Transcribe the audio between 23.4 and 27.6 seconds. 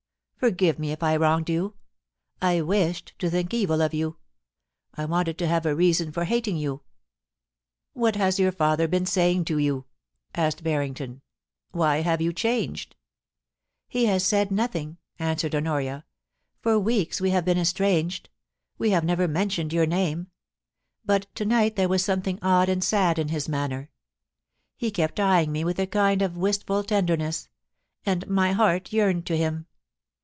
manner. He kept eyeing me with a kind of wistftil tenderness;